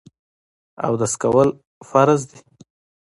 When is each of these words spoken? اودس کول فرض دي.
اودس 0.85 1.13
کول 1.21 1.49
فرض 1.89 2.21
دي. 2.29 2.37